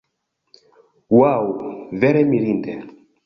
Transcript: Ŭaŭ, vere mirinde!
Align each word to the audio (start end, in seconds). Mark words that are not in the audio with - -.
Ŭaŭ, 1.17 1.35
vere 2.05 2.23
mirinde! 2.33 2.79